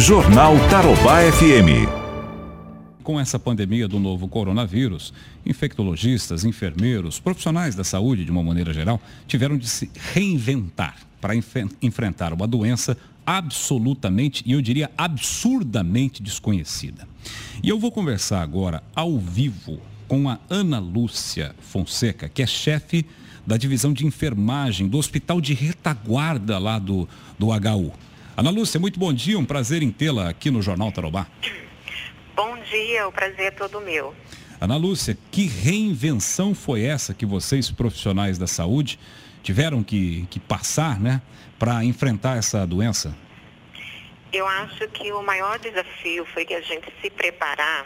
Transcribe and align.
Jornal 0.00 0.54
Tarobá 0.70 1.20
FM. 1.30 1.86
Com 3.02 3.20
essa 3.20 3.38
pandemia 3.38 3.86
do 3.86 4.00
novo 4.00 4.26
coronavírus, 4.28 5.12
infectologistas, 5.44 6.42
enfermeiros, 6.42 7.20
profissionais 7.20 7.74
da 7.74 7.84
saúde, 7.84 8.24
de 8.24 8.30
uma 8.30 8.42
maneira 8.42 8.72
geral, 8.72 8.98
tiveram 9.26 9.58
de 9.58 9.68
se 9.68 9.90
reinventar 10.14 10.96
para 11.20 11.34
enfrentar 11.82 12.32
uma 12.32 12.46
doença 12.46 12.96
absolutamente, 13.26 14.42
e 14.46 14.52
eu 14.52 14.62
diria 14.62 14.90
absurdamente 14.96 16.22
desconhecida. 16.22 17.06
E 17.62 17.68
eu 17.68 17.78
vou 17.78 17.92
conversar 17.92 18.40
agora 18.40 18.82
ao 18.96 19.18
vivo 19.18 19.78
com 20.08 20.30
a 20.30 20.38
Ana 20.48 20.78
Lúcia 20.78 21.54
Fonseca, 21.60 22.26
que 22.26 22.42
é 22.42 22.46
chefe 22.46 23.04
da 23.46 23.58
divisão 23.58 23.92
de 23.92 24.06
enfermagem 24.06 24.88
do 24.88 24.96
Hospital 24.96 25.42
de 25.42 25.52
Retaguarda 25.52 26.58
lá 26.58 26.78
do, 26.78 27.06
do 27.38 27.48
HU. 27.48 27.92
Ana 28.36 28.50
Lúcia, 28.50 28.80
muito 28.80 28.98
bom 28.98 29.12
dia, 29.12 29.38
um 29.38 29.44
prazer 29.44 29.82
em 29.82 29.90
tê-la 29.90 30.28
aqui 30.28 30.50
no 30.50 30.62
Jornal 30.62 30.90
Tarobá. 30.92 31.26
Bom 32.34 32.56
dia, 32.70 33.06
o 33.06 33.12
prazer 33.12 33.46
é 33.46 33.50
todo 33.50 33.80
meu. 33.80 34.14
Ana 34.60 34.76
Lúcia, 34.76 35.16
que 35.30 35.46
reinvenção 35.46 36.54
foi 36.54 36.82
essa 36.82 37.12
que 37.12 37.26
vocês, 37.26 37.70
profissionais 37.70 38.38
da 38.38 38.46
saúde, 38.46 38.98
tiveram 39.42 39.82
que, 39.82 40.26
que 40.30 40.38
passar, 40.38 41.00
né, 41.00 41.20
para 41.58 41.84
enfrentar 41.84 42.38
essa 42.38 42.66
doença? 42.66 43.14
Eu 44.32 44.46
acho 44.46 44.86
que 44.88 45.12
o 45.12 45.22
maior 45.22 45.58
desafio 45.58 46.24
foi 46.26 46.44
que 46.44 46.54
a 46.54 46.60
gente 46.60 46.92
se 47.00 47.10
preparar 47.10 47.84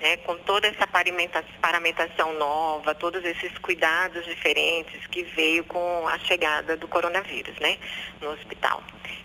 né, 0.00 0.16
com 0.18 0.36
toda 0.38 0.66
essa 0.66 0.86
paramentação 0.86 2.34
nova, 2.34 2.92
todos 2.94 3.24
esses 3.24 3.56
cuidados 3.58 4.24
diferentes 4.24 5.06
que 5.06 5.22
veio 5.22 5.62
com 5.64 6.08
a 6.08 6.18
chegada 6.18 6.76
do 6.76 6.88
coronavírus 6.88 7.56
né, 7.60 7.78
no 8.20 8.30
hospital. 8.30 8.82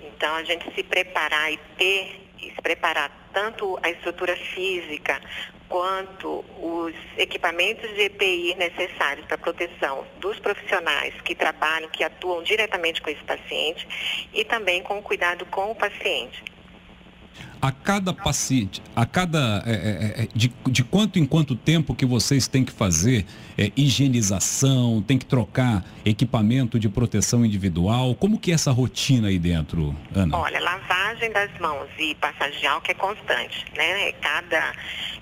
Então, 0.00 0.32
a 0.36 0.44
gente 0.44 0.72
se 0.74 0.82
preparar 0.84 1.52
e 1.52 1.56
ter, 1.76 2.30
e 2.38 2.50
se 2.50 2.62
preparar 2.62 3.10
tanto 3.32 3.76
a 3.82 3.90
estrutura 3.90 4.36
física 4.36 5.20
quanto 5.68 6.44
os 6.58 6.94
equipamentos 7.16 7.88
de 7.94 8.02
EPI 8.02 8.54
necessários 8.56 9.26
para 9.26 9.36
a 9.36 9.38
proteção 9.38 10.06
dos 10.20 10.38
profissionais 10.38 11.14
que 11.22 11.34
trabalham, 11.34 11.88
que 11.90 12.04
atuam 12.04 12.42
diretamente 12.42 13.00
com 13.00 13.10
esse 13.10 13.24
paciente 13.24 14.28
e 14.32 14.44
também 14.44 14.82
com 14.82 14.98
o 14.98 15.02
cuidado 15.02 15.46
com 15.46 15.70
o 15.70 15.74
paciente 15.74 16.42
a 17.64 17.72
cada 17.72 18.12
paciente, 18.12 18.82
a 18.94 19.06
cada 19.06 19.62
é, 19.64 19.72
é, 19.72 20.22
é, 20.24 20.28
de, 20.34 20.52
de 20.66 20.84
quanto 20.84 21.18
em 21.18 21.24
quanto 21.24 21.56
tempo 21.56 21.94
que 21.94 22.04
vocês 22.04 22.46
têm 22.46 22.62
que 22.62 22.70
fazer 22.72 23.24
é, 23.56 23.72
higienização, 23.74 25.00
tem 25.00 25.16
que 25.16 25.24
trocar 25.24 25.82
equipamento 26.04 26.78
de 26.78 26.90
proteção 26.90 27.42
individual? 27.42 28.14
Como 28.16 28.38
que 28.38 28.50
é 28.50 28.54
essa 28.54 28.70
rotina 28.70 29.28
aí 29.28 29.38
dentro, 29.38 29.96
Ana? 30.14 30.36
Olha, 30.36 30.60
lavagem 30.60 31.32
das 31.32 31.58
mãos 31.58 31.88
e 31.98 32.14
passagem 32.16 32.60
de 32.60 32.66
álcool 32.66 32.90
é 32.90 32.94
constante, 32.94 33.64
né? 33.74 34.12
Cada 34.12 34.74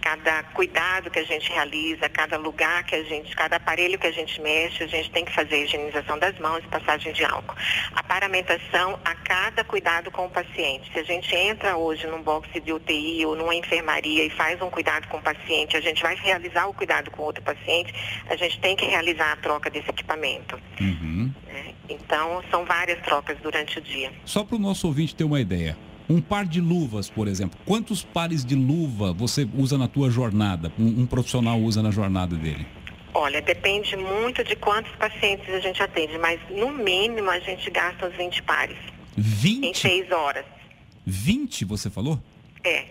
cada 0.00 0.42
cuidado 0.54 1.10
que 1.10 1.18
a 1.18 1.24
gente 1.24 1.52
realiza, 1.52 2.08
cada 2.08 2.38
lugar 2.38 2.84
que 2.84 2.94
a 2.94 3.04
gente, 3.04 3.36
cada 3.36 3.56
aparelho 3.56 3.98
que 3.98 4.06
a 4.06 4.12
gente 4.12 4.40
mexe, 4.40 4.82
a 4.82 4.86
gente 4.86 5.10
tem 5.10 5.24
que 5.24 5.32
fazer 5.32 5.56
a 5.56 5.58
higienização 5.58 6.18
das 6.18 6.38
mãos 6.38 6.64
e 6.64 6.68
passagem 6.68 7.12
de 7.12 7.24
álcool. 7.24 7.54
A 7.94 8.02
paramentação 8.02 8.98
a 9.04 9.14
cada 9.14 9.62
cuidado 9.62 10.10
com 10.10 10.26
o 10.26 10.30
paciente. 10.30 10.90
Se 10.92 10.98
a 11.00 11.02
gente 11.02 11.34
entra 11.34 11.76
hoje 11.76 12.06
num 12.06 12.22
box 12.30 12.48
de 12.64 12.72
UTI 12.72 13.26
ou 13.26 13.34
numa 13.34 13.54
enfermaria 13.54 14.24
e 14.24 14.30
faz 14.30 14.62
um 14.62 14.70
cuidado 14.70 15.08
com 15.08 15.16
o 15.16 15.22
paciente, 15.22 15.76
a 15.76 15.80
gente 15.80 16.00
vai 16.00 16.14
realizar 16.14 16.66
o 16.68 16.72
cuidado 16.72 17.10
com 17.10 17.22
outro 17.22 17.42
paciente, 17.42 17.92
a 18.28 18.36
gente 18.36 18.60
tem 18.60 18.76
que 18.76 18.86
realizar 18.86 19.32
a 19.32 19.36
troca 19.36 19.68
desse 19.68 19.90
equipamento. 19.90 20.56
Uhum. 20.80 21.32
É, 21.48 21.74
então, 21.88 22.40
são 22.48 22.64
várias 22.64 23.00
trocas 23.02 23.36
durante 23.42 23.78
o 23.78 23.82
dia. 23.82 24.12
Só 24.24 24.44
para 24.44 24.54
o 24.54 24.58
nosso 24.60 24.86
ouvinte 24.86 25.12
ter 25.12 25.24
uma 25.24 25.40
ideia, 25.40 25.76
um 26.08 26.20
par 26.20 26.44
de 26.44 26.60
luvas, 26.60 27.10
por 27.10 27.26
exemplo. 27.26 27.58
Quantos 27.66 28.04
pares 28.04 28.44
de 28.44 28.54
luva 28.54 29.12
você 29.12 29.48
usa 29.56 29.76
na 29.76 29.88
tua 29.88 30.08
jornada? 30.08 30.72
Um, 30.78 31.02
um 31.02 31.06
profissional 31.06 31.58
usa 31.58 31.82
na 31.82 31.90
jornada 31.90 32.36
dele? 32.36 32.64
Olha, 33.12 33.42
depende 33.42 33.96
muito 33.96 34.44
de 34.44 34.54
quantos 34.54 34.92
pacientes 34.92 35.52
a 35.52 35.58
gente 35.58 35.82
atende, 35.82 36.16
mas 36.16 36.38
no 36.48 36.70
mínimo 36.70 37.28
a 37.28 37.40
gente 37.40 37.68
gasta 37.70 38.06
uns 38.06 38.14
20 38.14 38.42
pares. 38.44 38.78
20? 39.16 39.66
Em 39.66 39.74
6 39.74 40.12
horas. 40.12 40.59
20, 41.06 41.64
você 41.64 41.90
falou? 41.90 42.20
É, 42.64 42.86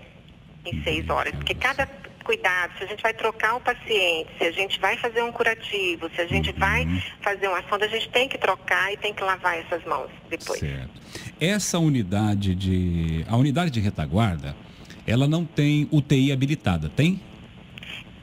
em 0.66 0.84
6 0.84 1.10
horas. 1.10 1.34
Porque 1.36 1.54
cada 1.54 1.86
cuidado, 2.30 2.78
se 2.78 2.84
a 2.84 2.88
gente 2.88 3.02
vai 3.02 3.14
trocar 3.14 3.56
o 3.56 3.60
paciente, 3.60 4.30
se 4.38 4.44
a 4.44 4.52
gente 4.52 4.80
vai 4.80 4.96
fazer 4.98 5.24
um 5.24 5.32
curativo, 5.32 6.10
se 6.14 6.22
a 6.22 6.28
gente 6.28 6.52
uhum. 6.52 6.60
vai 6.60 7.04
fazer 7.22 7.48
uma 7.48 7.64
sonda, 7.68 7.86
a 7.86 7.88
gente 7.88 8.08
tem 8.10 8.30
que 8.30 8.38
trocar 8.38 8.94
e 8.94 8.98
tem 8.98 9.14
que 9.14 9.24
lavar 9.24 9.58
essas 9.58 9.84
mãos 9.86 10.12
depois. 10.30 10.60
Certo. 10.60 11.02
Essa 11.40 11.80
unidade 11.80 12.54
de. 12.54 13.26
A 13.28 13.36
unidade 13.36 13.72
de 13.72 13.80
retaguarda, 13.80 14.56
ela 15.08 15.28
não 15.28 15.44
tem 15.44 15.88
UTI 15.92 16.32
habilitada, 16.32 16.88
tem? 16.90 17.20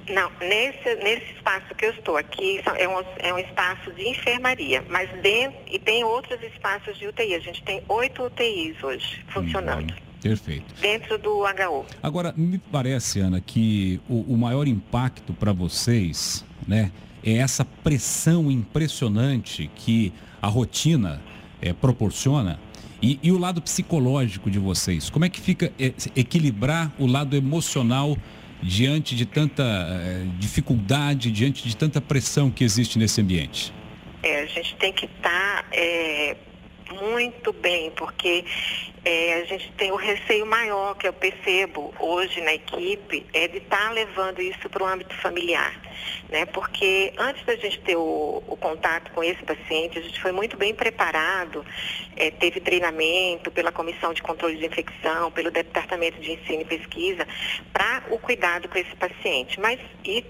Não, 0.09 0.31
nesse, 0.41 0.95
nesse 1.03 1.33
espaço 1.33 1.75
que 1.75 1.85
eu 1.85 1.91
estou 1.91 2.17
aqui 2.17 2.61
é 2.77 2.89
um, 2.89 3.05
é 3.19 3.35
um 3.35 3.39
espaço 3.39 3.93
de 3.93 4.09
enfermaria, 4.09 4.85
mas 4.89 5.11
dentro, 5.21 5.59
e 5.67 5.79
tem 5.79 6.05
outros 6.05 6.41
espaços 6.43 6.97
de 6.97 7.09
UTI. 7.09 7.35
A 7.35 7.41
gente 7.41 7.63
tem 7.63 7.83
oito 7.89 8.23
UTIs 8.23 8.83
hoje 8.83 9.25
funcionando. 9.29 9.91
Uhum. 9.91 10.07
Perfeito. 10.23 10.75
Dentro 10.81 11.19
do 11.19 11.43
HU. 11.43 11.87
Agora, 12.03 12.33
me 12.37 12.59
parece, 12.59 13.21
Ana, 13.21 13.41
que 13.41 14.01
o, 14.09 14.33
o 14.33 14.37
maior 14.37 14.67
impacto 14.67 15.33
para 15.33 15.53
vocês, 15.53 16.45
né, 16.67 16.91
é 17.23 17.37
essa 17.37 17.65
pressão 17.65 18.51
impressionante 18.51 19.71
que 19.75 20.13
a 20.41 20.49
rotina 20.49 21.23
é, 21.61 21.73
proporciona 21.73 22.59
e, 23.03 23.19
e, 23.23 23.31
o 23.31 23.39
lado 23.39 23.61
psicológico 23.61 24.51
de 24.51 24.59
vocês. 24.59 25.11
Como 25.11 25.25
é 25.25 25.29
que 25.29 25.41
fica 25.41 25.73
é, 25.79 25.93
equilibrar 26.15 26.93
o 26.99 27.07
lado 27.07 27.37
emocional 27.37 28.17
diante 28.63 29.15
de 29.15 29.27
tanta 29.27 29.63
é, 29.63 30.25
dificuldade, 30.39 31.31
diante 31.31 31.67
de 31.67 31.77
tanta 31.77 32.01
pressão 32.01 32.51
que 32.51 32.65
existe 32.65 32.99
nesse 32.99 33.21
ambiente? 33.21 33.73
É, 34.23 34.43
a 34.43 34.47
gente 34.47 34.75
tem 34.77 34.93
que 34.93 35.07
estar 35.07 35.63
tá, 35.63 35.65
é, 35.73 36.37
muito 36.93 37.53
bem, 37.53 37.91
porque 37.93 38.45
é, 39.05 39.35
a 39.35 39.45
gente 39.45 39.71
tem 39.73 39.93
o 39.93 39.97
receio 39.97 40.47
maior 40.47 40.97
que 40.97 41.07
eu 41.07 41.13
percebo 41.13 41.95
hoje 41.99 42.41
na 42.41 42.55
equipe 42.55 43.25
é 43.33 43.49
de 43.49 43.59
estar 43.59 43.89
tá 43.89 43.91
levando 43.91 44.41
isso 44.41 44.69
para 44.69 44.83
o 44.83 44.87
âmbito 44.87 45.15
familiar, 45.17 45.81
né? 46.29 46.47
Porque 46.47 47.13
antes 47.17 47.45
da 47.45 47.57
gente 47.57 47.81
ter 47.81 47.97
o, 47.97 48.43
o, 48.47 48.57
contato 48.57 49.11
com 49.13 49.23
esse 49.23 49.43
paciente, 49.43 49.99
a 49.99 50.03
gente 50.03 50.21
foi 50.21 50.33
muito 50.33 50.57
bem 50.57 50.75
preparado, 50.75 51.65
é, 52.17 52.31
teve 52.31 52.61
treinamento 52.61 53.51
pela 53.51 53.71
Comissão 53.71 54.13
de 54.13 54.23
Controle 54.23 54.57
de 54.57 54.67
Infecção, 54.67 55.31
pelo 55.31 55.51
Departamento 55.51 56.21
de 56.21 56.33
Ensino 56.33 56.63
e 56.63 56.65
Pesquisa, 56.65 57.27
para 57.73 58.05
o 58.11 58.19
cuidado 58.19 58.69
com 58.69 58.79
esse 58.79 58.95
paciente. 58.97 59.61
Mas 59.61 59.79
e 60.05 60.25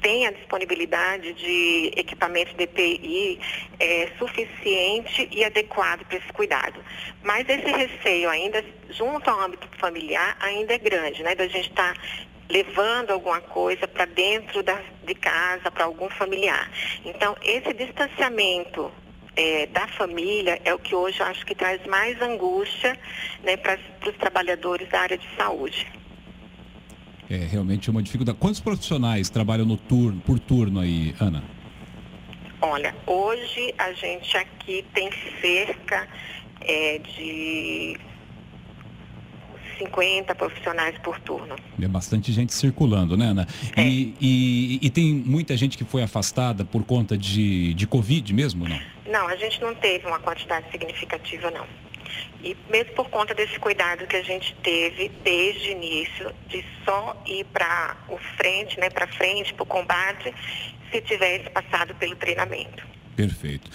tem 0.00 0.26
a 0.26 0.30
disponibilidade 0.30 1.32
de 1.34 1.92
equipamentos 1.96 2.54
de 2.54 2.64
EPI 2.64 3.40
é, 3.78 4.08
suficiente 4.18 5.28
e 5.30 5.44
adequado 5.44 6.04
para 6.06 6.18
esse 6.18 6.32
cuidado. 6.32 6.82
Mas 7.22 7.48
esse 7.48 7.70
receio 7.70 8.28
ainda, 8.28 8.64
junto 8.90 9.28
ao 9.28 9.40
âmbito 9.40 9.68
familiar, 9.78 10.36
ainda 10.40 10.74
é 10.74 10.78
grande, 10.78 11.22
né? 11.22 11.34
Da 11.34 11.46
gente 11.46 11.68
estar 11.68 11.94
tá 11.94 12.00
levando 12.48 13.12
alguma 13.12 13.40
coisa 13.40 13.86
para 13.86 14.04
dentro 14.06 14.62
da, 14.62 14.80
de 15.04 15.14
casa, 15.14 15.70
para 15.70 15.84
algum 15.84 16.08
familiar. 16.10 16.70
Então, 17.04 17.36
esse 17.42 17.72
distanciamento 17.72 18.90
é, 19.36 19.66
da 19.66 19.86
família 19.86 20.60
é 20.64 20.74
o 20.74 20.78
que 20.78 20.94
hoje 20.94 21.20
eu 21.20 21.26
acho 21.26 21.46
que 21.46 21.54
traz 21.54 21.84
mais 21.86 22.20
angústia 22.20 22.98
né, 23.44 23.56
para 23.56 23.78
os 24.06 24.16
trabalhadores 24.16 24.88
da 24.88 25.00
área 25.00 25.16
de 25.16 25.28
saúde 25.36 25.99
é 27.30 27.36
realmente 27.36 27.88
uma 27.88 28.02
dificuldade. 28.02 28.36
Quantos 28.38 28.60
profissionais 28.60 29.30
trabalham 29.30 29.64
no 29.64 29.76
turno, 29.76 30.20
por 30.22 30.38
turno 30.38 30.80
aí, 30.80 31.14
Ana? 31.20 31.42
Olha, 32.60 32.94
hoje 33.06 33.72
a 33.78 33.92
gente 33.92 34.36
aqui 34.36 34.84
tem 34.92 35.08
cerca 35.40 36.08
é, 36.60 36.98
de 36.98 37.96
50 39.78 40.34
profissionais 40.34 40.98
por 40.98 41.18
turno. 41.20 41.56
É 41.80 41.88
bastante 41.88 42.32
gente 42.32 42.52
circulando, 42.52 43.16
né, 43.16 43.26
Ana? 43.26 43.48
É. 43.76 43.82
E, 43.82 44.14
e, 44.20 44.78
e, 44.82 44.90
tem 44.90 45.14
muita 45.14 45.56
gente 45.56 45.78
que 45.78 45.84
foi 45.84 46.02
afastada 46.02 46.64
por 46.64 46.84
conta 46.84 47.16
de, 47.16 47.72
de 47.74 47.86
Covid 47.86 48.34
mesmo, 48.34 48.68
não? 48.68 48.78
Não, 49.06 49.26
a 49.26 49.36
gente 49.36 49.60
não 49.60 49.74
teve 49.74 50.06
uma 50.06 50.18
quantidade 50.18 50.70
significativa, 50.70 51.50
não. 51.50 51.66
E 52.42 52.56
mesmo 52.70 52.94
por 52.94 53.08
conta 53.10 53.34
desse 53.34 53.58
cuidado 53.58 54.06
que 54.06 54.16
a 54.16 54.22
gente 54.22 54.54
teve 54.62 55.10
desde 55.22 55.68
o 55.68 55.72
início, 55.72 56.32
de 56.48 56.64
só 56.84 57.20
ir 57.26 57.44
para 57.46 57.96
o 58.08 58.18
frente, 58.36 58.78
né, 58.80 58.88
para 58.90 59.06
frente, 59.06 59.52
para 59.54 59.62
o 59.62 59.66
combate, 59.66 60.34
se 60.90 61.00
tivesse 61.02 61.50
passado 61.50 61.94
pelo 61.94 62.16
treinamento. 62.16 62.86
Perfeito. 63.14 63.70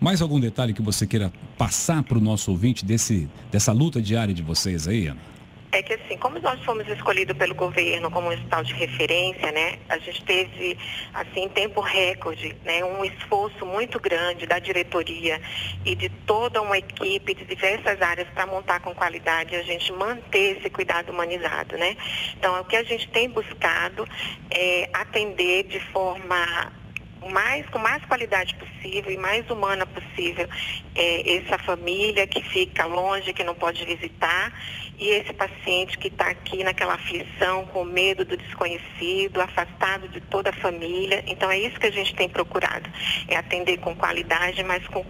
Mais 0.00 0.22
algum 0.22 0.40
detalhe 0.40 0.72
que 0.72 0.82
você 0.82 1.06
queira 1.06 1.32
passar 1.58 2.02
para 2.02 2.16
o 2.16 2.20
nosso 2.20 2.50
ouvinte 2.50 2.84
desse, 2.84 3.28
dessa 3.50 3.72
luta 3.72 4.00
diária 4.00 4.32
de 4.32 4.42
vocês 4.42 4.88
aí, 4.88 5.06
Ana? 5.06 5.29
É 5.72 5.82
que 5.82 5.94
assim, 5.94 6.16
como 6.18 6.38
nós 6.40 6.62
fomos 6.64 6.86
escolhidos 6.88 7.36
pelo 7.36 7.54
governo 7.54 8.10
como 8.10 8.28
um 8.28 8.32
hospital 8.32 8.64
de 8.64 8.74
referência, 8.74 9.52
né? 9.52 9.78
A 9.88 9.98
gente 9.98 10.24
teve, 10.24 10.76
assim, 11.14 11.44
em 11.44 11.48
tempo 11.48 11.80
recorde, 11.80 12.56
né? 12.64 12.84
Um 12.84 13.04
esforço 13.04 13.64
muito 13.64 14.00
grande 14.00 14.46
da 14.46 14.58
diretoria 14.58 15.40
e 15.84 15.94
de 15.94 16.08
toda 16.26 16.60
uma 16.60 16.76
equipe 16.76 17.34
de 17.34 17.44
diversas 17.44 18.02
áreas 18.02 18.28
para 18.30 18.46
montar 18.46 18.80
com 18.80 18.92
qualidade 18.92 19.54
e 19.54 19.58
a 19.58 19.62
gente 19.62 19.92
manter 19.92 20.58
esse 20.58 20.68
cuidado 20.70 21.12
humanizado, 21.12 21.78
né? 21.78 21.96
Então, 22.36 22.60
o 22.60 22.64
que 22.64 22.74
a 22.74 22.82
gente 22.82 23.08
tem 23.08 23.28
buscado 23.28 24.08
é 24.50 24.90
atender 24.92 25.64
de 25.64 25.78
forma 25.92 26.79
mais, 27.28 27.68
com 27.68 27.78
mais 27.78 28.04
qualidade 28.06 28.54
possível 28.54 29.12
e 29.12 29.16
mais 29.16 29.48
humana 29.50 29.84
possível 29.84 30.48
é, 30.94 31.36
essa 31.36 31.58
família 31.58 32.26
que 32.26 32.42
fica 32.42 32.86
longe, 32.86 33.32
que 33.32 33.44
não 33.44 33.54
pode 33.54 33.84
visitar, 33.84 34.52
e 34.98 35.08
esse 35.08 35.32
paciente 35.32 35.98
que 35.98 36.08
está 36.08 36.28
aqui 36.30 36.62
naquela 36.62 36.94
aflição, 36.94 37.66
com 37.66 37.84
medo 37.84 38.24
do 38.24 38.36
desconhecido, 38.36 39.40
afastado 39.40 40.08
de 40.08 40.20
toda 40.20 40.50
a 40.50 40.52
família. 40.52 41.24
Então 41.26 41.50
é 41.50 41.58
isso 41.58 41.78
que 41.78 41.86
a 41.86 41.92
gente 41.92 42.14
tem 42.14 42.28
procurado, 42.28 42.88
é 43.28 43.36
atender 43.36 43.78
com 43.78 43.94
qualidade, 43.94 44.62
mas 44.62 44.86
com 44.88 45.04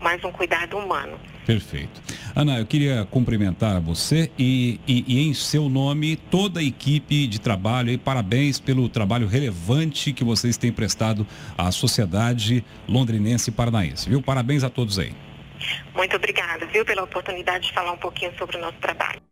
mais 0.00 0.22
um 0.24 0.32
cuidado 0.32 0.78
humano. 0.78 1.18
Perfeito. 1.48 2.02
Ana, 2.36 2.58
eu 2.58 2.66
queria 2.66 3.06
cumprimentar 3.10 3.80
você 3.80 4.30
e, 4.38 4.78
e, 4.86 5.02
e, 5.08 5.26
em 5.26 5.32
seu 5.32 5.70
nome 5.70 6.14
toda 6.14 6.60
a 6.60 6.62
equipe 6.62 7.26
de 7.26 7.40
trabalho 7.40 7.90
e 7.90 7.96
parabéns 7.96 8.60
pelo 8.60 8.86
trabalho 8.86 9.26
relevante 9.26 10.12
que 10.12 10.22
vocês 10.22 10.58
têm 10.58 10.70
prestado 10.70 11.26
à 11.56 11.72
sociedade 11.72 12.62
londrinense 12.86 13.48
e 13.48 13.52
paranaense, 13.54 14.10
viu? 14.10 14.20
Parabéns 14.20 14.62
a 14.62 14.68
todos 14.68 14.98
aí. 14.98 15.14
Muito 15.96 16.14
obrigada, 16.16 16.66
viu, 16.66 16.84
pela 16.84 17.04
oportunidade 17.04 17.68
de 17.68 17.72
falar 17.72 17.92
um 17.92 17.96
pouquinho 17.96 18.30
sobre 18.36 18.58
o 18.58 18.60
nosso 18.60 18.76
trabalho. 18.76 19.27